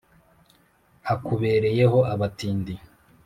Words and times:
hakubereyeho 1.07 1.99
abatindi 2.13 2.73